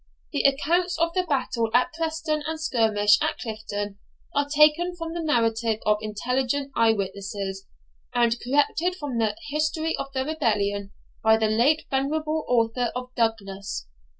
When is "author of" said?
12.49-13.13